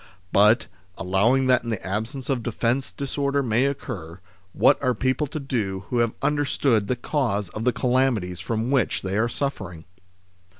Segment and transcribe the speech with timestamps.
[0.31, 0.65] But,
[0.97, 4.19] allowing that in the absence of defence disorder may occur,
[4.51, 9.03] what are people to do who have understood the cause of the calamities from which
[9.03, 9.85] they are suffering